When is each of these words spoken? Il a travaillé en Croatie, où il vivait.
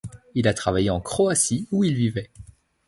Il 0.33 0.47
a 0.47 0.55
travaillé 0.55 0.89
en 0.89 0.99
Croatie, 0.99 1.67
où 1.71 1.83
il 1.83 1.93
vivait. 1.93 2.31